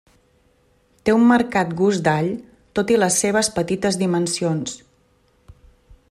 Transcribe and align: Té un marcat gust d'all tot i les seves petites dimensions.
Té 1.09 1.13
un 1.17 1.25
marcat 1.31 1.75
gust 1.81 2.03
d'all 2.07 2.31
tot 2.79 2.93
i 2.95 2.99
les 3.01 3.19
seves 3.25 3.53
petites 3.59 3.99
dimensions. 4.05 4.77